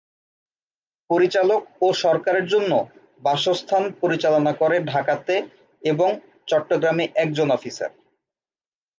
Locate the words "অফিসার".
7.51-7.91